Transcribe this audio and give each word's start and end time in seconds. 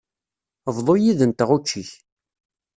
Bḍu 0.75 0.95
yid-nteɣ 0.97 1.49
učči-k. 1.57 1.89